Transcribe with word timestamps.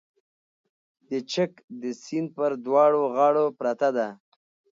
د 1.09 1.11
چک 1.31 1.51
د 1.81 1.83
سیند 2.03 2.27
پر 2.35 2.51
دواړو 2.65 3.01
غاړو 3.15 3.45
پرته 3.59 3.89
ده 3.97 4.07